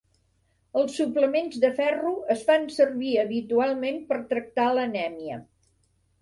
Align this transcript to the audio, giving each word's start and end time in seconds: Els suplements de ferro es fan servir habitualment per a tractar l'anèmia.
Els 0.79 0.93
suplements 1.01 1.59
de 1.65 1.69
ferro 1.79 2.13
es 2.35 2.41
fan 2.47 2.65
servir 2.77 3.11
habitualment 3.25 4.01
per 4.09 4.19
a 4.19 4.25
tractar 4.33 4.67
l'anèmia. 4.79 5.39